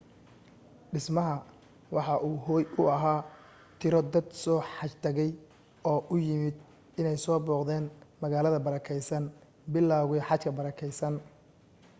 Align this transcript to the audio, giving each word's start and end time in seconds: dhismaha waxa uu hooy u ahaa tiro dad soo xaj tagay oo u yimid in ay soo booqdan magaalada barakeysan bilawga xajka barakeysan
dhismaha 0.93 1.33
waxa 1.95 2.15
uu 2.27 2.37
hooy 2.45 2.63
u 2.81 2.87
ahaa 2.95 3.19
tiro 3.79 3.99
dad 4.13 4.27
soo 4.43 4.59
xaj 4.75 4.91
tagay 5.03 5.31
oo 5.89 5.99
u 6.13 6.15
yimid 6.27 6.55
in 6.99 7.05
ay 7.11 7.17
soo 7.25 7.37
booqdan 7.47 7.85
magaalada 8.21 8.63
barakeysan 8.67 9.23
bilawga 9.73 10.27
xajka 10.29 10.49
barakeysan 10.59 11.13